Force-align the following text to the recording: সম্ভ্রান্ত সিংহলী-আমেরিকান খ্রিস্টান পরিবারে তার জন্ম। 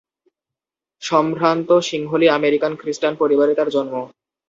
সম্ভ্রান্ত 1.03 1.69
সিংহলী-আমেরিকান 1.89 2.73
খ্রিস্টান 2.75 3.13
পরিবারে 3.15 3.53
তার 3.55 3.69
জন্ম। 3.69 3.93